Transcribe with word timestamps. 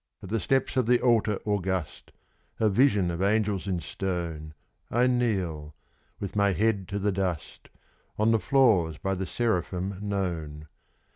At 0.23 0.29
the 0.29 0.39
steps 0.39 0.77
of 0.77 0.87
the 0.87 0.99
altar 0.99 1.39
august 1.45 2.11
a 2.59 2.69
vision 2.69 3.11
of 3.11 3.21
angels 3.21 3.67
in 3.67 3.79
stone 3.81 4.55
I 4.89 5.05
kneel, 5.05 5.75
with 6.19 6.35
my 6.35 6.53
head 6.53 6.87
to 6.87 6.97
the 6.97 7.11
dust, 7.11 7.69
on 8.17 8.31
the 8.31 8.39
floors 8.39 8.97
by 8.97 9.13
the 9.13 9.27
seraphim 9.27 9.99
known. 10.01 10.65